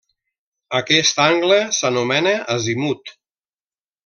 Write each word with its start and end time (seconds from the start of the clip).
Aquest 0.79 1.21
angle 1.25 1.59
s'anomena 1.81 2.33
azimut. 2.57 3.15